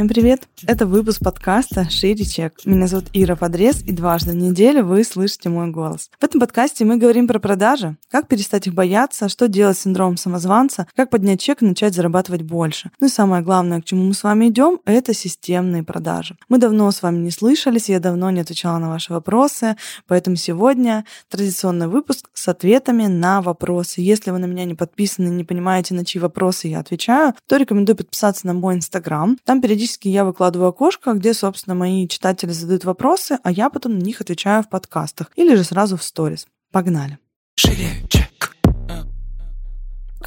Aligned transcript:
Всем 0.00 0.08
привет! 0.08 0.48
Это 0.66 0.86
выпуск 0.86 1.22
подкаста 1.22 1.90
«Шире 1.90 2.24
чек». 2.24 2.54
Меня 2.64 2.86
зовут 2.86 3.08
Ира 3.12 3.36
Подрез, 3.36 3.82
и 3.82 3.92
дважды 3.92 4.30
в 4.30 4.34
неделю 4.34 4.82
вы 4.86 5.04
слышите 5.04 5.50
мой 5.50 5.70
голос. 5.70 6.10
В 6.18 6.24
этом 6.24 6.40
подкасте 6.40 6.86
мы 6.86 6.96
говорим 6.96 7.28
про 7.28 7.38
продажи, 7.38 7.98
как 8.10 8.26
перестать 8.26 8.66
их 8.66 8.72
бояться, 8.72 9.28
что 9.28 9.46
делать 9.46 9.76
с 9.76 9.82
синдромом 9.82 10.16
самозванца, 10.16 10.86
как 10.96 11.10
поднять 11.10 11.42
чек 11.42 11.60
и 11.60 11.66
начать 11.66 11.94
зарабатывать 11.94 12.40
больше. 12.40 12.90
Ну 12.98 13.08
и 13.08 13.10
самое 13.10 13.42
главное, 13.42 13.82
к 13.82 13.84
чему 13.84 14.04
мы 14.04 14.14
с 14.14 14.22
вами 14.22 14.48
идем, 14.48 14.80
это 14.86 15.12
системные 15.12 15.82
продажи. 15.82 16.34
Мы 16.48 16.56
давно 16.56 16.90
с 16.90 17.02
вами 17.02 17.18
не 17.18 17.30
слышались, 17.30 17.90
я 17.90 18.00
давно 18.00 18.30
не 18.30 18.40
отвечала 18.40 18.78
на 18.78 18.88
ваши 18.88 19.12
вопросы, 19.12 19.76
поэтому 20.06 20.36
сегодня 20.36 21.04
традиционный 21.28 21.88
выпуск 21.88 22.30
с 22.32 22.48
ответами 22.48 23.04
на 23.04 23.42
вопросы. 23.42 24.00
Если 24.00 24.30
вы 24.30 24.38
на 24.38 24.46
меня 24.46 24.64
не 24.64 24.74
подписаны, 24.74 25.28
не 25.28 25.44
понимаете, 25.44 25.92
на 25.92 26.06
чьи 26.06 26.18
вопросы 26.18 26.68
я 26.68 26.78
отвечаю, 26.80 27.34
то 27.46 27.58
рекомендую 27.58 27.96
подписаться 27.96 28.46
на 28.46 28.54
мой 28.54 28.76
инстаграм. 28.76 29.36
Там 29.44 29.60
периодически 29.60 29.89
я 30.02 30.24
выкладываю 30.24 30.68
окошко, 30.68 31.12
где, 31.12 31.34
собственно, 31.34 31.74
мои 31.74 32.06
читатели 32.08 32.50
задают 32.50 32.84
вопросы, 32.84 33.38
а 33.42 33.50
я 33.50 33.70
потом 33.70 33.98
на 33.98 34.02
них 34.02 34.20
отвечаю 34.20 34.62
в 34.62 34.68
подкастах 34.68 35.30
или 35.36 35.54
же 35.54 35.64
сразу 35.64 35.96
в 35.96 36.02
сторис. 36.02 36.46
Погнали. 36.72 37.18
Шире. 37.56 38.29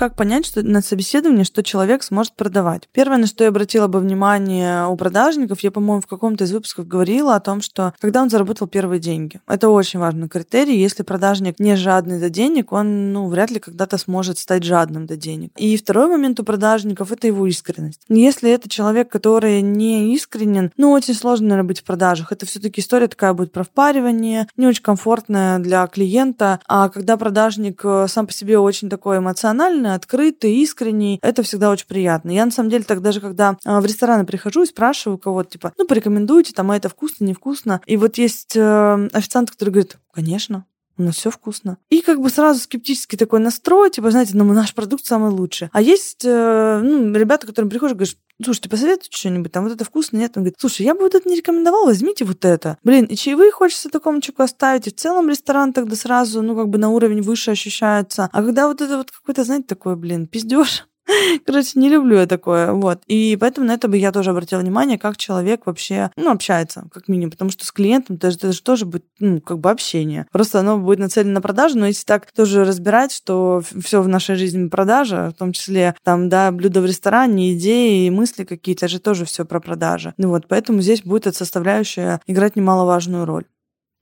Как 0.03 0.17
понять 0.17 0.45
что 0.45 0.61
на 0.63 0.81
собеседовании, 0.81 1.45
что 1.45 1.63
человек 1.63 2.03
сможет 2.03 2.33
продавать? 2.33 2.89
Первое, 2.91 3.19
на 3.19 3.25
что 3.25 3.45
я 3.45 3.51
обратила 3.51 3.87
бы 3.87 3.99
внимание 3.99 4.85
у 4.85 4.97
продажников, 4.97 5.61
я, 5.61 5.71
по-моему, 5.71 6.01
в 6.01 6.07
каком-то 6.07 6.43
из 6.43 6.51
выпусков 6.51 6.89
говорила 6.89 7.37
о 7.37 7.39
том, 7.39 7.61
что 7.61 7.93
когда 8.01 8.21
он 8.21 8.29
заработал 8.29 8.67
первые 8.67 8.99
деньги. 8.99 9.39
Это 9.47 9.69
очень 9.69 10.01
важный 10.01 10.27
критерий. 10.27 10.77
Если 10.77 11.03
продажник 11.03 11.57
не 11.57 11.77
жадный 11.77 12.19
до 12.19 12.29
денег, 12.29 12.73
он 12.73 13.13
ну, 13.13 13.29
вряд 13.29 13.49
ли 13.49 13.61
когда-то 13.61 13.97
сможет 13.97 14.39
стать 14.39 14.65
жадным 14.65 15.05
до 15.05 15.15
денег. 15.15 15.53
И 15.55 15.77
второй 15.77 16.07
момент 16.07 16.37
у 16.37 16.43
продажников– 16.43 17.09
это 17.13 17.27
его 17.27 17.47
искренность. 17.47 18.01
Если 18.09 18.51
это 18.51 18.67
человек, 18.67 19.07
который 19.07 19.61
не 19.61 20.13
искренен, 20.13 20.73
ну, 20.75 20.91
очень 20.91 21.13
сложно, 21.13 21.47
наверное, 21.47 21.69
быть 21.69 21.79
в 21.79 21.85
продажах. 21.85 22.33
Это 22.33 22.45
все 22.45 22.59
таки 22.59 22.81
история 22.81 23.07
такая 23.07 23.31
будет 23.31 23.53
про 23.53 23.63
впаривание, 23.63 24.49
не 24.57 24.67
очень 24.67 24.83
комфортная 24.83 25.59
для 25.59 25.87
клиента. 25.87 26.59
А 26.67 26.89
когда 26.89 27.15
продажник 27.15 27.79
э, 27.85 28.07
сам 28.09 28.27
по 28.27 28.33
себе 28.33 28.59
очень 28.59 28.89
такой 28.89 29.19
эмоциональный, 29.19 29.92
открытый, 29.95 30.55
искренний. 30.55 31.19
Это 31.21 31.43
всегда 31.43 31.69
очень 31.69 31.87
приятно. 31.87 32.31
Я 32.31 32.45
на 32.45 32.51
самом 32.51 32.69
деле 32.69 32.83
так 32.83 33.01
даже, 33.01 33.21
когда 33.21 33.57
а, 33.65 33.81
в 33.81 33.85
рестораны 33.85 34.25
прихожу 34.25 34.63
и 34.63 34.67
спрашиваю 34.67 35.17
кого-то, 35.17 35.51
типа, 35.51 35.73
ну, 35.77 35.85
порекомендуйте, 35.85 36.53
там, 36.53 36.71
а 36.71 36.77
это 36.77 36.89
вкусно, 36.89 37.25
невкусно. 37.25 37.81
И 37.85 37.97
вот 37.97 38.17
есть 38.17 38.55
э, 38.55 39.09
официант, 39.13 39.51
который 39.51 39.69
говорит, 39.69 39.97
конечно, 40.11 40.65
у 40.97 41.03
нас 41.03 41.15
все 41.15 41.31
вкусно. 41.31 41.77
И 41.89 42.01
как 42.01 42.19
бы 42.21 42.29
сразу 42.29 42.59
скептический 42.59 43.17
такой 43.17 43.39
настрой, 43.39 43.89
типа, 43.89 44.11
знаете, 44.11 44.31
ну, 44.35 44.45
наш 44.45 44.73
продукт 44.73 45.05
самый 45.05 45.31
лучший. 45.31 45.69
А 45.71 45.81
есть 45.81 46.23
э, 46.23 46.81
ну, 46.83 47.13
ребята, 47.13 47.47
которым 47.47 47.69
приходишь, 47.69 47.95
говоришь, 47.95 48.17
слушай, 48.43 48.61
ты 48.61 48.69
посоветуй 48.69 49.07
что-нибудь, 49.09 49.51
там 49.51 49.63
вот 49.63 49.73
это 49.73 49.85
вкусно, 49.85 50.17
нет? 50.17 50.33
Он 50.35 50.43
говорит, 50.43 50.57
слушай, 50.59 50.83
я 50.85 50.93
бы 50.93 51.01
вот 51.01 51.15
это 51.15 51.27
не 51.27 51.35
рекомендовал, 51.35 51.85
возьмите 51.85 52.25
вот 52.25 52.45
это. 52.45 52.77
Блин, 52.83 53.05
и 53.05 53.15
чаевые 53.15 53.51
хочется 53.51 53.89
такому 53.89 54.21
человеку 54.21 54.43
оставить, 54.43 54.87
и 54.87 54.91
в 54.91 54.95
целом 54.95 55.29
ресторан 55.29 55.73
тогда 55.73 55.95
сразу, 55.95 56.41
ну, 56.41 56.55
как 56.55 56.69
бы 56.69 56.77
на 56.77 56.89
уровень 56.89 57.21
выше 57.21 57.51
ощущается. 57.51 58.29
А 58.31 58.43
когда 58.43 58.67
вот 58.67 58.81
это 58.81 58.97
вот 58.97 59.11
какой-то, 59.11 59.43
знаете, 59.43 59.65
такой, 59.67 59.95
блин, 59.95 60.27
пиздеж, 60.27 60.85
Короче, 61.45 61.79
не 61.79 61.89
люблю 61.89 62.17
я 62.17 62.25
такое. 62.25 62.71
Вот. 62.71 63.01
И 63.07 63.37
поэтому 63.39 63.67
на 63.67 63.73
это 63.73 63.87
бы 63.87 63.97
я 63.97 64.11
тоже 64.11 64.31
обратила 64.31 64.59
внимание, 64.59 64.97
как 64.97 65.17
человек 65.17 65.65
вообще, 65.65 66.11
ну, 66.15 66.31
общается, 66.31 66.87
как 66.91 67.07
минимум. 67.07 67.31
Потому 67.31 67.51
что 67.51 67.65
с 67.65 67.71
клиентом 67.71 68.15
это 68.15 68.31
же, 68.31 68.37
это 68.37 68.51
же 68.51 68.61
тоже 68.61 68.85
будет, 68.85 69.05
ну, 69.19 69.41
как 69.41 69.59
бы 69.59 69.69
общение. 69.69 70.27
Просто 70.31 70.59
оно 70.59 70.77
будет 70.77 70.99
нацелено 70.99 71.33
на 71.33 71.41
продажу, 71.41 71.77
но 71.77 71.87
если 71.87 72.05
так 72.05 72.31
тоже 72.31 72.63
разбирать, 72.63 73.11
что 73.11 73.61
все 73.83 74.01
в 74.01 74.07
нашей 74.07 74.35
жизни 74.35 74.67
продажа, 74.67 75.31
в 75.35 75.37
том 75.37 75.51
числе 75.51 75.95
там, 76.03 76.29
да, 76.29 76.51
блюда 76.51 76.81
в 76.81 76.85
ресторане, 76.85 77.53
идеи, 77.53 78.09
мысли 78.09 78.43
какие-то, 78.43 78.87
же 78.87 78.99
тоже 78.99 79.25
все 79.25 79.45
про 79.45 79.59
продажи. 79.59 80.13
Ну 80.17 80.29
вот, 80.29 80.47
поэтому 80.47 80.81
здесь 80.81 81.01
будет 81.01 81.27
эта 81.27 81.37
составляющая 81.37 82.21
играть 82.27 82.55
немаловажную 82.55 83.25
роль. 83.25 83.45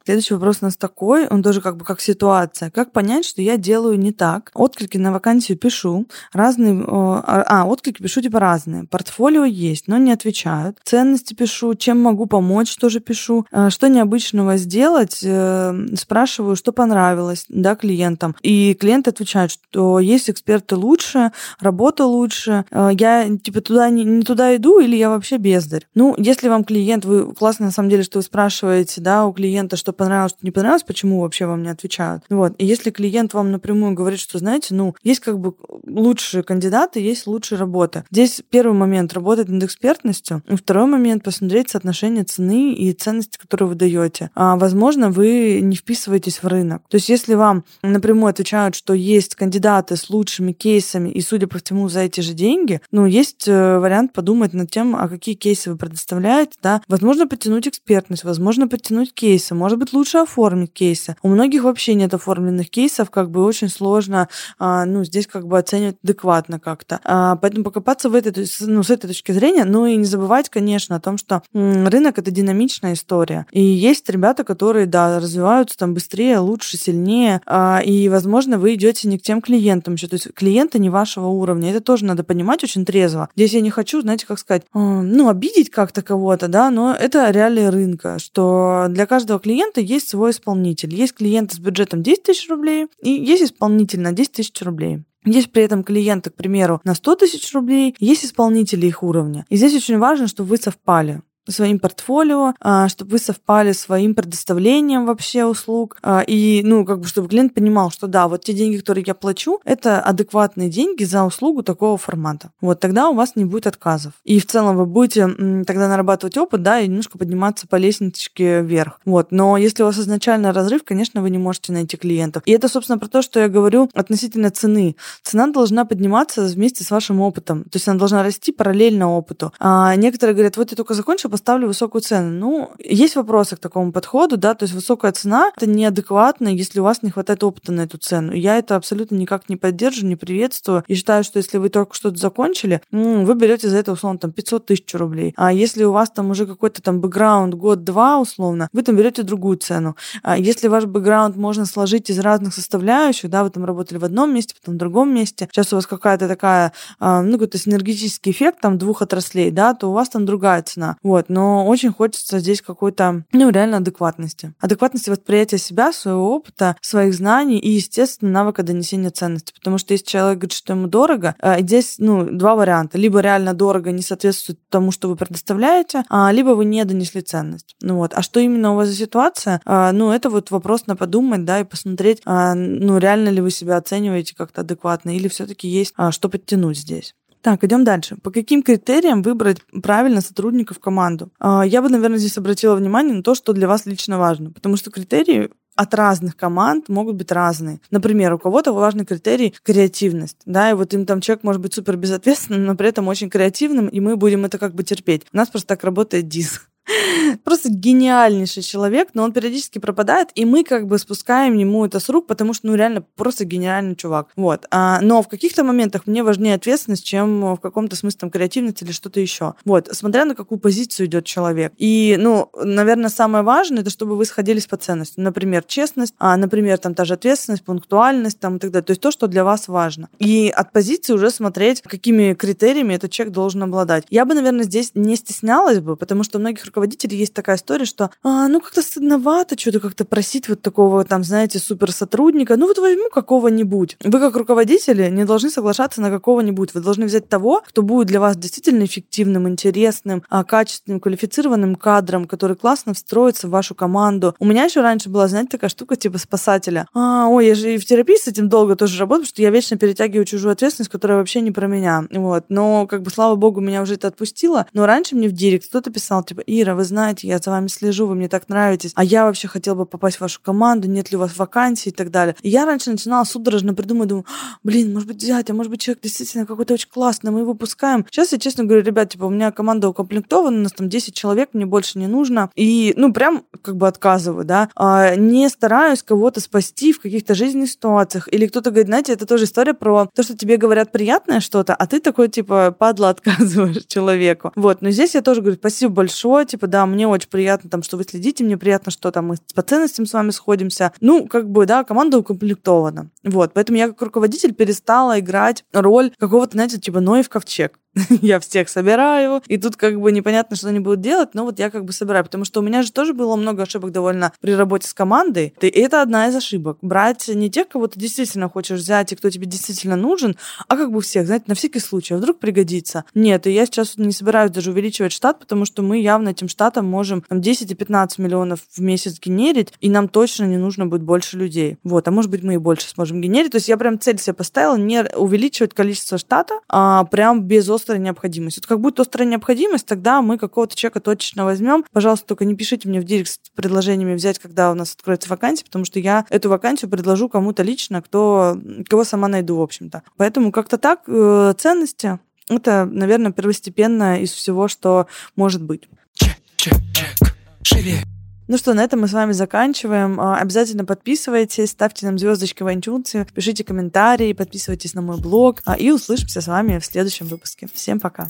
Следующий 0.06 0.34
вопрос 0.34 0.58
у 0.62 0.66
нас 0.66 0.78
такой, 0.78 1.28
он 1.28 1.44
тоже 1.44 1.62
как 1.62 1.78
бы 1.78 1.86
как 1.86 2.02
ситуация. 2.02 2.72
Как 2.72 2.92
понять, 2.92 3.26
что 3.26 3.42
я 3.42 3.58
делаю 3.58 4.00
не 4.00 4.12
так? 4.12 4.52
Отклики 4.54 4.98
на 4.98 5.12
вакансию 5.12 5.58
пишу, 5.58 6.08
разные... 6.34 6.84
А, 6.88 7.44
а, 7.48 7.66
отклики 7.66 8.02
пишу 8.02 8.22
типа 8.22 8.40
разные. 8.40 8.86
Портфолио 8.86 9.46
есть, 9.46 9.88
но 9.88 9.98
не 9.98 10.12
отвечают. 10.12 10.78
Ценности 10.84 11.34
пишу, 11.34 11.76
чем 11.76 12.02
могу 12.02 12.26
помочь, 12.26 12.76
тоже 12.76 13.00
пишу. 13.00 13.46
А, 13.52 13.70
что 13.70 13.88
необычного 13.90 14.58
сделать? 14.58 15.20
Э, 15.24 15.74
спрашиваю, 15.96 16.56
что 16.56 16.72
понравилось, 16.72 17.46
да, 17.50 17.76
клиентам. 17.76 18.36
И 18.42 18.74
клиенты 18.74 19.12
отвечают, 19.12 19.52
что 19.52 20.00
есть 20.00 20.30
эксперты 20.30 20.76
лучше, 20.76 21.32
работа 21.60 22.06
лучше, 22.06 22.66
э, 22.72 22.90
я 22.98 23.28
типа 23.38 23.62
туда 23.62 23.90
не 23.90 24.24
туда 24.24 24.56
иду 24.56 24.80
или 24.80 24.96
я 24.96 25.10
вообще 25.10 25.38
бездарь. 25.38 25.88
Ну, 25.96 26.16
если 26.18 26.50
вам 26.50 26.64
клиент, 26.64 27.06
вы 27.06 27.34
классно 27.34 27.68
на 27.68 27.72
самом 27.72 27.90
деле, 27.90 28.04
что 28.04 28.20
вы 28.20 28.24
спрашиваете, 28.24 29.02
да, 29.02 29.26
у 29.26 29.34
клиента, 29.34 29.78
что 29.78 29.91
что 29.92 29.98
понравилось, 29.98 30.32
что 30.32 30.40
не 30.46 30.52
понравилось, 30.52 30.84
почему 30.84 31.22
вообще 31.22 31.46
вам 31.46 31.64
не 31.64 31.70
отвечают. 31.70 32.24
Вот. 32.30 32.54
И 32.58 32.66
если 32.66 32.92
клиент 32.92 33.34
вам 33.34 33.52
напрямую 33.52 33.94
говорит, 33.94 34.20
что, 34.20 34.40
знаете, 34.40 34.74
ну, 34.74 34.96
есть 35.04 35.20
как 35.20 35.38
бы 35.40 35.54
лучшие 35.86 36.44
кандидаты, 36.44 37.00
есть 37.02 37.28
лучшие 37.28 37.60
работы. 37.60 38.04
Здесь 38.12 38.42
первый 38.50 38.74
момент 38.74 39.14
работать 39.14 39.50
над 39.50 39.64
экспертностью, 39.64 40.44
и 40.48 40.56
второй 40.56 40.86
момент 40.86 41.24
посмотреть 41.24 41.70
соотношение 41.70 42.24
цены 42.24 42.74
и 42.74 42.94
ценности, 42.94 43.38
которые 43.38 43.70
вы 43.70 43.76
даете. 43.76 44.30
А, 44.34 44.56
возможно, 44.56 45.12
вы 45.12 45.60
не 45.62 45.76
вписываетесь 45.76 46.42
в 46.42 46.48
рынок. 46.48 46.84
То 46.90 46.96
есть, 46.96 47.10
если 47.10 47.34
вам 47.34 47.66
напрямую 47.84 48.30
отвечают, 48.30 48.76
что 48.76 48.94
есть 48.94 49.36
кандидаты 49.36 49.98
с 49.98 50.10
лучшими 50.10 50.54
кейсами, 50.54 51.10
и, 51.10 51.22
судя 51.22 51.48
по 51.48 51.60
всему, 51.60 51.90
за 51.90 52.02
эти 52.02 52.22
же 52.22 52.34
деньги, 52.34 52.82
ну, 52.92 53.06
есть 53.06 53.48
э, 53.48 53.80
вариант 53.80 54.14
подумать 54.14 54.54
над 54.54 54.72
тем, 54.72 54.96
а 54.96 55.10
какие 55.10 55.36
кейсы 55.36 55.72
вы 55.72 55.78
предоставляете, 55.78 56.54
да. 56.64 56.82
Возможно, 56.88 57.28
подтянуть 57.28 57.68
экспертность, 57.68 58.24
возможно, 58.24 58.68
подтянуть 58.68 59.14
кейсы, 59.14 59.54
может 59.54 59.81
быть, 59.82 59.94
лучше 59.94 60.20
оформить 60.20 60.74
кейсы. 60.74 61.16
У 61.22 61.28
многих 61.28 61.64
вообще 61.64 61.94
нет 61.94 62.14
оформленных 62.14 62.70
кейсов, 62.70 63.10
как 63.10 63.30
бы 63.30 63.44
очень 63.44 63.70
сложно, 63.70 64.30
а, 64.60 64.86
ну, 64.86 65.04
здесь 65.04 65.28
как 65.28 65.48
бы 65.48 65.58
оценивать 65.58 65.98
адекватно 66.04 66.60
как-то. 66.60 67.00
А, 67.04 67.36
поэтому 67.36 67.64
покопаться 67.64 68.10
в 68.10 68.16
этой, 68.16 68.46
ну, 68.62 68.84
с 68.84 68.90
этой 68.90 69.08
точки 69.08 69.32
зрения, 69.32 69.66
ну 69.66 69.86
и 69.86 69.96
не 69.96 70.06
забывать, 70.06 70.50
конечно, 70.50 70.96
о 70.96 71.00
том, 71.00 71.18
что 71.18 71.44
рынок— 71.54 72.18
это 72.20 72.32
динамичная 72.32 72.94
история. 72.94 73.46
И 73.52 73.62
есть 73.62 74.10
ребята, 74.10 74.44
которые, 74.44 74.86
да, 74.86 75.20
развиваются 75.20 75.78
там 75.78 75.94
быстрее, 75.94 76.40
лучше, 76.40 76.78
сильнее, 76.78 77.42
а, 77.46 77.82
и, 77.84 78.10
возможно, 78.10 78.58
вы 78.58 78.76
идете 78.76 79.08
не 79.08 79.18
к 79.18 79.22
тем 79.22 79.42
клиентам 79.42 79.94
еще. 79.94 80.08
То 80.08 80.16
есть 80.16 80.34
клиенты 80.34 80.80
не 80.80 80.90
вашего 80.90 81.28
уровня. 81.28 81.72
Это 81.72 81.82
тоже 81.82 82.06
надо 82.06 82.24
понимать 82.24 82.64
очень 82.64 82.86
трезво. 82.86 83.30
Здесь 83.36 83.54
я 83.54 83.62
не 83.62 83.70
хочу, 83.70 84.02
знаете, 84.02 84.28
как 84.28 84.40
сказать, 84.40 84.64
ну, 84.74 85.30
обидеть 85.30 85.70
как-то 85.70 86.02
кого-то, 86.02 86.48
да, 86.48 86.70
но 86.70 86.94
это 86.94 87.30
реалии 87.32 87.66
рынка, 87.66 88.20
что 88.20 88.88
для 88.90 89.06
каждого 89.06 89.40
клиента 89.40 89.71
клиента 89.72 89.82
есть 89.82 90.10
свой 90.10 90.32
исполнитель. 90.32 90.94
Есть 90.94 91.14
клиенты 91.14 91.56
с 91.56 91.60
бюджетом 91.60 92.04
10 92.04 92.24
тысяч 92.24 92.50
рублей 92.50 92.88
и 93.02 93.10
есть 93.10 93.44
исполнитель 93.44 94.02
на 94.02 94.12
10 94.12 94.32
тысяч 94.32 94.62
рублей. 94.62 95.04
Есть 95.24 95.52
при 95.52 95.64
этом 95.64 95.84
клиенты, 95.84 96.32
к 96.32 96.36
примеру, 96.36 96.82
на 96.84 96.96
100 96.96 97.16
тысяч 97.16 97.54
рублей, 97.54 97.96
есть 98.00 98.26
исполнители 98.26 98.88
их 98.88 99.04
уровня. 99.04 99.46
И 99.50 99.56
здесь 99.56 99.76
очень 99.76 100.00
важно, 100.00 100.28
чтобы 100.28 100.50
вы 100.50 100.58
совпали 100.58 101.22
своим 101.48 101.80
портфолио, 101.80 102.54
а, 102.60 102.88
чтобы 102.88 103.12
вы 103.12 103.20
совпали 103.20 103.72
своим 103.72 104.16
предоставлением 104.16 105.06
вообще 105.06 105.46
услуг, 105.46 105.98
а, 106.04 106.22
и, 106.22 106.62
ну, 106.64 106.86
как 106.86 107.00
бы, 107.00 107.08
чтобы 107.08 107.28
клиент 107.30 107.54
понимал, 107.54 107.92
что 107.92 108.08
да, 108.08 108.28
вот 108.28 108.44
те 108.44 108.54
деньги, 108.54 108.78
которые 108.78 109.04
я 109.08 109.14
плачу, 109.16 109.60
это 109.66 110.00
адекватные 110.02 110.70
деньги 110.70 111.04
за 111.04 111.24
услугу 111.24 111.64
такого 111.64 111.98
формата. 111.98 112.52
Вот 112.62 112.80
тогда 112.80 113.10
у 113.10 113.14
вас 113.14 113.36
не 113.36 113.46
будет 113.46 113.68
отказов. 113.68 114.14
И 114.24 114.40
в 114.40 114.46
целом 114.46 114.78
вы 114.78 114.86
будете 114.86 115.28
тогда 115.66 115.88
нарабатывать 115.88 116.38
опыт, 116.38 116.62
да, 116.62 116.80
и 116.80 116.88
немножко 116.88 117.18
подниматься 117.18 117.68
по 117.68 117.76
лестничке 117.76 118.62
вверх. 118.62 119.00
Вот. 119.06 119.32
Но 119.32 119.58
если 119.58 119.84
у 119.84 119.88
вас 119.88 119.98
изначально 119.98 120.54
разрыв, 120.54 120.84
конечно, 120.84 121.22
вы 121.22 121.30
не 121.30 121.38
можете 121.38 121.74
найти 121.74 121.98
клиентов. 121.98 122.44
И 122.46 122.52
это, 122.52 122.68
собственно, 122.68 123.00
про 123.00 123.08
то, 123.08 123.22
что 123.22 123.40
я 123.40 123.48
говорю 123.48 123.90
относительно 123.94 124.52
цены. 124.52 124.96
Цена 125.24 125.48
должна 125.48 125.86
подниматься 125.86 126.44
вместе 126.44 126.84
с 126.84 126.92
вашим 126.92 127.22
опытом. 127.22 127.64
То 127.64 127.78
есть 127.78 127.88
она 127.88 127.98
должна 127.98 128.24
расти 128.24 128.52
параллельно 128.52 129.12
опыту. 129.12 129.54
А 129.60 129.96
некоторые 129.96 130.36
говорят, 130.36 130.58
вот 130.58 130.72
я 130.72 130.78
только 130.78 130.94
закончил, 130.94 131.31
поставлю 131.32 131.68
высокую 131.68 132.02
цену. 132.02 132.30
Ну, 132.30 132.72
есть 132.78 133.16
вопросы 133.16 133.56
к 133.56 133.60
такому 133.60 133.92
подходу, 133.92 134.38
да, 134.38 134.54
то 134.54 134.64
есть 134.64 134.76
высокая 134.76 135.12
цена— 135.12 135.52
это 135.58 135.68
неадекватно, 135.68 136.50
если 136.50 136.80
у 136.80 136.84
вас 136.84 137.02
не 137.02 137.10
хватает 137.10 137.44
опыта 137.44 137.72
на 137.72 137.82
эту 137.82 137.98
цену. 137.98 138.34
Я 138.34 138.58
это 138.58 138.76
абсолютно 138.76 139.16
никак 139.16 139.50
не 139.50 139.56
поддерживаю, 139.56 140.10
не 140.10 140.16
приветствую. 140.16 140.84
И 140.88 140.96
считаю, 140.96 141.24
что 141.24 141.38
если 141.38 141.58
вы 141.58 141.70
только 141.70 141.96
что-то 141.96 142.18
закончили, 142.18 142.82
вы 142.92 143.34
берете 143.36 143.70
за 143.70 143.78
это, 143.78 143.92
условно, 143.92 144.20
там 144.20 144.32
500 144.32 144.66
тысяч 144.66 144.94
рублей. 144.94 145.34
А 145.38 145.52
если 145.54 145.84
у 145.84 145.92
вас 145.92 146.12
там 146.12 146.30
уже 146.30 146.46
какой-то 146.46 146.82
там 146.82 147.02
бэкграунд 147.02 147.56
год-два, 147.56 148.20
условно, 148.20 148.70
вы 148.74 148.84
там 148.84 148.96
берете 148.96 149.24
другую 149.24 149.58
цену. 149.58 149.96
А 150.24 150.38
если 150.38 150.68
ваш 150.68 150.86
бэкграунд 150.86 151.36
можно 151.38 151.66
сложить 151.66 152.10
из 152.10 152.20
разных 152.20 152.54
составляющих, 152.54 153.30
да, 153.30 153.44
вы 153.44 153.50
там 153.50 153.66
работали 153.66 153.98
в 153.98 154.04
одном 154.04 154.34
месте, 154.34 154.56
потом 154.60 154.76
в 154.76 154.78
другом 154.78 155.14
месте, 155.14 155.48
сейчас 155.52 155.72
у 155.74 155.78
вас 155.78 155.88
какая-то 155.88 156.28
такая, 156.28 156.74
а, 157.00 157.22
ну, 157.22 157.34
какой-то 157.34 157.58
синергетический 157.58 158.32
эффект 158.32 158.60
там 158.62 158.78
двух 158.78 159.02
отраслей, 159.02 159.52
да, 159.52 159.74
то 159.74 159.90
у 159.90 159.94
вас 159.94 160.10
там 160.10 160.26
другая 160.26 160.62
цена. 160.64 160.98
Вот. 161.04 161.21
Вот, 161.22 161.30
но 161.30 161.68
очень 161.68 161.94
хочется 161.94 162.40
здесь 162.40 162.64
какой-то, 162.64 163.24
ну, 163.32 163.50
реально 163.52 163.78
адекватности. 163.78 164.54
Адекватности 164.60 165.12
восприятия 165.12 165.60
себя, 165.60 165.94
своего 165.94 166.34
опыта, 166.36 166.76
своих 166.82 167.14
знаний 167.14 167.60
и, 167.60 167.70
естественно, 167.70 168.32
навыка 168.32 168.64
донесения 168.64 169.12
ценности. 169.12 169.54
Потому 169.54 169.78
что 169.78 169.94
если 169.94 170.06
человек 170.06 170.40
говорит, 170.40 170.54
что 170.54 170.74
ему 170.74 170.88
дорого, 170.88 171.36
э, 171.40 171.62
здесь, 171.62 171.96
ну, 172.00 172.26
два 172.26 172.56
варианта. 172.56 172.98
Либо 172.98 173.20
реально 173.20 173.54
дорого 173.54 173.92
не 173.92 174.02
соответствует 174.02 174.60
тому, 174.70 174.92
что 174.92 175.10
вы 175.10 175.16
предоставляете, 175.16 176.04
а, 176.10 176.32
либо 176.32 176.50
вы 176.52 176.66
не 176.66 176.84
донесли 176.86 177.22
ценность. 177.22 177.76
Ну 177.82 177.98
вот. 177.98 178.14
А 178.16 178.24
что 178.24 178.40
именно 178.40 178.74
у 178.74 178.76
вас 178.76 178.88
за 178.88 178.96
ситуация? 178.96 179.62
А, 179.66 179.92
ну, 179.92 180.12
это 180.12 180.32
вот 180.32 180.50
вопрос 180.50 180.88
на 180.88 180.96
подумать, 180.96 181.46
да, 181.46 181.60
и 181.60 181.66
посмотреть, 181.66 182.22
а, 182.26 182.56
ну, 182.56 182.98
реально 182.98 183.30
ли 183.30 183.42
вы 183.42 183.52
себя 183.52 183.78
оцениваете 183.78 184.36
как-то 184.36 184.62
адекватно, 184.62 185.16
или 185.16 185.28
все-таки 185.28 185.68
есть 185.68 185.94
что 186.12 186.30
подтянуть 186.30 186.80
здесь. 186.80 187.14
Так, 187.42 187.64
идем 187.64 187.84
дальше. 187.84 188.18
По 188.18 188.32
каким 188.32 188.62
критериям 188.62 189.22
выбрать 189.22 189.62
правильно 189.82 190.22
сотрудников 190.22 190.78
в 190.78 190.80
команду? 190.80 191.32
Я 191.40 191.82
бы, 191.82 191.90
наверное, 191.90 192.20
здесь 192.20 192.38
обратила 192.38 192.76
внимание 192.76 193.16
на 193.16 193.24
то, 193.24 193.34
что 193.36 193.54
для 193.54 193.68
вас 193.68 193.86
лично 193.86 194.20
важно, 194.20 194.52
потому 194.52 194.78
что 194.78 194.92
критерии 194.92 195.50
от 195.76 195.94
разных 195.94 196.36
команд 196.36 196.90
могут 196.90 197.16
быть 197.16 197.32
разные. 197.32 197.80
Например, 197.90 198.34
у 198.34 198.38
кого-то 198.38 198.74
важный 198.74 199.06
критерий 199.06 199.56
креативность, 199.64 200.38
да, 200.46 200.70
и 200.70 200.74
вот 200.74 200.94
им 200.94 201.06
там 201.06 201.22
человек 201.22 201.44
может 201.44 201.62
быть 201.62 201.74
супер 201.74 201.96
безответственным, 201.96 202.66
но 202.66 202.76
при 202.76 202.90
этом 202.90 203.08
очень 203.08 203.30
креативным, 203.30 203.88
и 203.88 204.00
мы 204.02 204.18
будем 204.18 204.46
это 204.46 204.58
как 204.58 204.76
бы 204.76 204.84
терпеть. 204.84 205.26
У 205.34 205.38
нас 205.38 205.48
просто 205.48 205.70
так 205.70 205.84
работает 205.84 206.28
ДИС. 206.28 206.68
Просто 207.44 207.70
гениальнейший 207.70 208.64
человек, 208.64 209.10
но 209.14 209.24
он 209.24 209.34
периодически 209.34 209.80
пропадает, 209.80 210.30
и 210.36 210.46
мы 210.46 210.64
как 210.64 210.88
бы 210.88 210.98
спускаем 210.98 211.58
ему 211.58 211.86
это 211.86 212.00
с 212.00 212.10
рук, 212.10 212.28
потому 212.28 212.54
что, 212.54 212.68
ну, 212.68 212.76
реально 212.76 213.04
просто 213.16 213.46
гениальный 213.46 213.96
чувак. 213.96 214.28
Вот. 214.36 214.66
А, 214.72 215.00
но 215.02 215.22
в 215.22 215.28
каких-то 215.28 215.64
моментах 215.64 216.04
мне 216.06 216.24
важнее 216.24 216.56
ответственность, 216.56 217.06
чем 217.06 217.56
в 217.56 217.60
каком-то 217.60 217.96
смысле 217.96 218.20
там 218.20 218.30
креативность 218.30 218.82
или 218.82 218.92
что-то 218.92 219.20
еще. 219.20 219.56
Вот. 219.66 219.90
Смотря 219.92 220.26
на 220.26 220.36
какую 220.36 220.60
позицию 220.60 221.08
идет 221.08 221.26
человек. 221.26 221.74
И, 221.78 222.16
ну, 222.20 222.50
наверное, 222.62 223.10
самое 223.10 223.44
важное, 223.44 223.82
это 223.82 223.90
чтобы 223.90 224.16
вы 224.16 224.26
сходились 224.26 224.68
по 224.68 224.78
ценностям. 224.78 225.24
Например, 225.24 225.64
честность, 225.64 226.14
а, 226.18 226.38
например, 226.38 226.78
там 226.78 226.94
та 226.94 227.06
же 227.06 227.14
ответственность, 227.14 227.64
пунктуальность 227.64 228.40
там 228.40 228.58
и 228.58 228.60
так 228.60 228.72
далее. 228.72 228.86
То 228.86 228.92
есть 228.92 229.02
то, 229.02 229.12
что 229.12 229.28
для 229.28 229.44
вас 229.44 229.68
важно. 229.68 230.10
И 230.20 230.52
от 230.56 230.72
позиции 230.72 231.14
уже 231.14 231.30
смотреть, 231.32 231.82
какими 231.82 232.34
критериями 232.34 232.94
этот 232.94 233.12
человек 233.12 233.34
должен 233.34 233.64
обладать. 233.64 234.06
Я 234.10 234.26
бы, 234.26 234.34
наверное, 234.34 234.64
здесь 234.64 234.92
не 234.96 235.16
стеснялась 235.16 235.80
бы, 235.80 235.96
потому 235.96 236.24
что 236.24 236.38
у 236.38 236.42
многих 236.42 236.66
руководителей 236.66 236.81
есть 236.84 237.34
такая 237.34 237.56
история, 237.56 237.86
что 237.86 238.12
а, 238.24 238.48
ну 238.48 238.60
как-то 238.62 238.82
стыдновато 238.82 239.58
что-то 239.58 239.80
как-то 239.80 240.06
просить 240.06 240.50
вот 240.50 240.62
такого 240.62 241.04
там, 241.06 241.24
знаете, 241.24 241.60
супер 241.60 241.92
сотрудника. 241.92 242.58
Ну 242.58 242.68
вот 242.68 242.78
возьму 242.78 243.10
какого-нибудь. 243.10 243.98
Вы 244.04 244.20
как 244.20 244.36
руководители 244.36 245.10
не 245.10 245.26
должны 245.26 245.50
соглашаться 245.50 246.02
на 246.02 246.10
какого-нибудь. 246.10 246.74
Вы 246.74 246.82
должны 246.82 247.06
взять 247.06 247.30
того, 247.30 247.62
кто 247.66 247.82
будет 247.82 248.08
для 248.08 248.20
вас 248.20 248.38
действительно 248.38 248.86
эффективным, 248.86 249.48
интересным, 249.48 250.24
а, 250.30 250.44
качественным, 250.44 251.00
квалифицированным 251.00 251.76
кадром, 251.76 252.26
который 252.26 252.56
классно 252.56 252.94
встроится 252.94 253.48
в 253.48 253.52
вашу 253.52 253.76
команду. 253.76 254.36
У 254.40 254.46
меня 254.46 254.66
еще 254.66 254.82
раньше 254.82 255.10
была, 255.10 255.28
знаете, 255.28 255.50
такая 255.52 255.70
штука 255.70 255.96
типа 255.96 256.18
спасателя. 256.18 256.88
А, 256.94 257.28
ой, 257.28 257.48
я 257.48 257.56
же 257.56 257.76
и 257.76 257.78
в 257.78 257.86
терапии 257.86 258.18
с 258.18 258.28
этим 258.28 258.50
долго 258.50 258.76
тоже 258.76 259.00
работаю, 259.00 259.24
потому 259.26 259.36
что 259.36 259.42
я 259.42 259.50
вечно 259.50 259.78
перетягиваю 259.78 260.26
чужую 260.26 260.52
ответственность, 260.52 260.92
которая 260.92 261.18
вообще 261.18 261.42
не 261.42 261.52
про 261.52 261.68
меня. 261.68 262.06
Вот. 262.12 262.46
Но, 262.50 262.88
как 262.88 263.02
бы, 263.02 263.12
слава 263.12 263.36
богу, 263.36 263.62
меня 263.62 263.82
уже 263.82 263.96
это 263.96 264.08
отпустило. 264.08 264.68
Но 264.74 264.86
раньше 264.86 265.16
мне 265.16 265.28
в 265.28 265.32
директ 265.32 265.68
кто-то 265.68 265.92
писал, 265.92 266.24
типа, 266.24 266.42
Ира, 266.46 266.71
вы 266.76 266.84
знаете, 266.84 267.28
я 267.28 267.40
за 267.40 267.52
вами 267.52 267.68
слежу, 267.68 268.08
вы 268.08 268.16
мне 268.16 268.28
так 268.28 268.50
нравитесь, 268.50 268.92
а 268.96 269.04
я 269.04 269.26
вообще 269.26 269.48
хотел 269.48 269.76
бы 269.76 269.86
попасть 269.86 270.18
в 270.18 270.22
вашу 270.22 270.42
команду, 270.42 270.88
нет 270.88 271.12
ли 271.12 271.18
у 271.18 271.20
вас 271.20 271.38
вакансий 271.38 271.90
и 271.90 271.94
так 271.94 272.12
далее. 272.12 272.36
И 272.42 272.50
я 272.50 272.66
раньше 272.66 272.92
начинала 272.92 273.24
судорожно 273.24 273.74
придумывать, 273.74 274.10
думаю, 274.10 274.26
блин, 274.64 274.94
может 274.94 275.08
быть, 275.08 275.18
взять, 275.18 275.50
а 275.50 275.54
может 275.54 275.70
быть, 275.70 275.82
человек 275.82 276.04
действительно 276.04 276.46
какой-то 276.46 276.74
очень 276.74 276.90
классный, 276.90 277.32
мы 277.32 277.46
выпускаем. 277.46 278.06
Сейчас 278.10 278.32
я 278.32 278.38
честно 278.40 278.64
говорю, 278.64 278.84
ребят, 278.84 279.10
типа, 279.10 279.26
у 279.26 279.30
меня 279.30 279.52
команда 279.52 279.90
укомплектована, 279.90 280.58
у 280.58 280.62
нас 280.62 280.72
там 280.72 280.90
10 280.90 281.14
человек, 281.14 281.50
мне 281.54 281.66
больше 281.66 282.00
не 282.00 282.08
нужно. 282.08 282.50
И, 282.56 282.94
ну, 282.98 283.14
прям 283.14 283.44
как 283.62 283.78
бы 283.78 283.88
отказываю, 283.88 284.46
да. 284.46 284.70
А, 284.76 285.16
не 285.16 285.50
стараюсь 285.50 286.04
кого-то 286.04 286.40
спасти 286.40 286.94
в 286.94 287.02
каких-то 287.02 287.36
жизненных 287.36 287.70
ситуациях. 287.70 288.28
Или 288.32 288.48
кто-то 288.48 288.72
говорит, 288.72 288.88
знаете, 288.88 289.14
это 289.14 289.26
тоже 289.26 289.46
история 289.46 289.74
про 289.74 290.10
то, 290.14 290.24
что 290.24 290.38
тебе 290.38 290.58
говорят 290.58 290.92
приятное 290.92 291.40
что-то, 291.40 291.76
а 291.76 291.88
ты 291.88 292.00
такой, 292.00 292.30
типа, 292.30 292.76
падла 292.78 293.10
отказываешь 293.10 293.86
человеку. 293.88 294.52
Вот, 294.56 294.82
но 294.82 294.92
здесь 294.92 295.16
я 295.16 295.22
тоже 295.22 295.42
говорю, 295.42 295.58
спасибо 295.58 295.94
большое, 295.94 296.46
типа, 296.52 296.68
да, 296.68 296.86
мне 296.86 297.08
очень 297.08 297.30
приятно, 297.30 297.70
там, 297.70 297.84
что 297.84 297.98
вы 297.98 298.04
следите, 298.04 298.44
мне 298.44 298.58
приятно, 298.58 298.92
что 298.92 299.12
там 299.12 299.28
мы 299.28 299.36
по 299.56 299.62
ценностям 299.62 300.06
с 300.06 300.14
вами 300.14 300.32
сходимся. 300.32 300.92
Ну, 301.02 301.28
как 301.28 301.50
бы, 301.50 301.66
да, 301.66 301.84
команда 301.84 302.18
укомплектована. 302.20 303.10
Вот, 303.24 303.54
поэтому 303.54 303.78
я 303.78 303.88
как 303.88 304.02
руководитель 304.02 304.54
перестала 304.54 305.20
играть 305.20 305.66
роль 305.74 306.12
какого-то, 306.18 306.54
знаете, 306.54 306.80
типа 306.80 307.00
Ноев 307.00 307.30
ковчег. 307.30 307.80
я 308.22 308.40
всех 308.40 308.70
собираю, 308.70 309.42
и 309.48 309.58
тут 309.58 309.76
как 309.76 310.00
бы 310.00 310.12
непонятно, 310.12 310.56
что 310.56 310.70
они 310.70 310.80
будут 310.80 311.02
делать, 311.02 311.30
но 311.34 311.46
вот 311.46 311.60
я 311.60 311.70
как 311.70 311.86
бы 311.86 311.94
собираю, 311.94 312.24
потому 312.24 312.46
что 312.46 312.62
у 312.62 312.64
меня 312.64 312.84
же 312.84 312.92
тоже 312.92 313.14
было 313.14 313.36
много 313.36 313.64
ошибок 313.64 313.92
довольно 313.92 314.32
при 314.40 314.56
работе 314.56 314.88
с 314.88 314.94
командой, 314.94 315.54
и 315.62 315.68
это 315.68 316.02
одна 316.02 316.28
из 316.28 316.36
ошибок. 316.36 316.78
Брать 316.82 317.28
не 317.28 317.50
тех, 317.50 317.68
кого 317.68 317.88
ты 317.88 318.00
действительно 318.00 318.50
хочешь 318.50 318.80
взять, 318.80 319.12
и 319.12 319.16
кто 319.16 319.30
тебе 319.30 319.46
действительно 319.46 319.96
нужен, 319.96 320.38
а 320.68 320.78
как 320.78 320.92
бы 320.92 321.02
всех, 321.02 321.26
знаете, 321.26 321.46
на 321.48 321.56
всякий 321.56 321.80
случай, 321.80 322.14
а 322.14 322.18
вдруг 322.18 322.40
пригодится. 322.40 323.04
Нет, 323.14 323.48
и 323.48 323.52
я 323.52 323.66
сейчас 323.66 323.98
не 323.98 324.12
собираюсь 324.12 324.52
даже 324.52 324.72
увеличивать 324.72 325.12
штат, 325.12 325.40
потому 325.40 325.66
что 325.66 325.82
мы 325.82 326.00
явно 326.00 326.30
этим 326.30 326.48
штатом 326.48 326.86
можем 326.86 327.24
там, 327.28 327.42
10 327.42 327.72
и 327.72 327.76
15 327.76 328.20
миллионов 328.20 328.60
в 328.72 328.82
месяц 328.82 329.20
генерить, 329.20 329.74
и 329.82 329.90
нам 329.90 330.08
точно 330.08 330.46
не 330.46 330.58
нужно 330.58 330.86
будет 330.86 331.02
больше 331.02 331.38
людей. 331.38 331.78
Вот, 331.84 332.08
а 332.08 332.12
может 332.12 332.32
быть 332.32 332.44
мы 332.44 332.56
и 332.56 332.58
больше 332.58 332.88
сможем 332.88 333.22
генерить. 333.22 333.52
То 333.52 333.58
есть 333.58 333.68
я 333.68 333.78
прям 333.78 334.00
цель 334.00 334.18
себе 334.18 334.34
поставила 334.34 334.78
не 334.78 335.04
увеличивать 335.16 335.74
количество 335.74 336.18
штата, 336.18 336.60
а 336.70 337.04
прям 337.06 337.44
без 337.44 337.70
острая 337.82 338.00
необходимость. 338.00 338.58
Вот 338.58 338.68
как 338.68 338.80
будет 338.80 339.00
острая 339.00 339.28
необходимость, 339.28 339.86
тогда 339.86 340.22
мы 340.22 340.38
какого-то 340.38 340.76
человека 340.76 341.00
точно 341.00 341.46
возьмем. 341.46 341.84
Пожалуйста, 341.92 342.28
только 342.28 342.46
не 342.46 342.56
пишите 342.56 342.88
мне 342.88 343.02
в 343.02 343.04
директ 343.04 343.30
с 343.30 343.40
предложениями 343.56 344.16
взять, 344.16 344.40
когда 344.40 344.72
у 344.72 344.76
нас 344.76 344.94
откроется 344.94 345.30
вакансия, 345.30 345.66
потому 345.66 345.86
что 345.86 346.00
я 346.00 346.26
эту 346.30 346.50
вакансию 346.50 346.90
предложу 346.90 347.30
кому-то 347.30 347.64
лично, 347.64 348.02
кто, 348.02 348.58
кого 348.88 349.04
сама 349.04 349.28
найду, 349.28 349.58
в 349.58 349.62
общем-то. 349.62 350.04
Поэтому 350.18 350.52
как-то 350.52 350.78
так 350.78 351.02
э, 351.08 351.54
ценности 351.58 352.20
это, 352.50 352.86
наверное, 352.86 353.32
первостепенное 353.32 354.20
из 354.20 354.32
всего, 354.32 354.68
что 354.68 355.08
может 355.36 355.64
быть. 355.64 355.84
Чек, 356.14 356.36
чек, 356.58 356.76
чек. 356.94 357.36
Живее. 357.64 358.11
Ну 358.52 358.58
что, 358.58 358.74
на 358.74 358.84
этом 358.84 359.00
мы 359.00 359.08
с 359.08 359.14
вами 359.14 359.32
заканчиваем. 359.32 360.20
А, 360.20 360.38
обязательно 360.38 360.84
подписывайтесь, 360.84 361.70
ставьте 361.70 362.06
нам 362.06 362.20
звездочки 362.20 362.64
в 362.64 362.68
iTunes, 362.68 363.26
пишите 363.34 363.64
комментарии, 363.64 364.34
подписывайтесь 364.34 364.94
на 364.94 365.02
мой 365.02 365.22
блог. 365.22 365.62
А, 365.64 365.78
и 365.78 365.90
услышимся 365.90 366.42
с 366.42 366.48
вами 366.48 366.78
в 366.78 366.86
следующем 366.86 367.28
выпуске. 367.28 367.70
Всем 367.74 368.02
пока. 368.02 368.30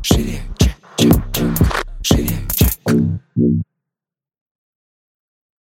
Шире, 0.00 0.38
чек, 0.56 0.72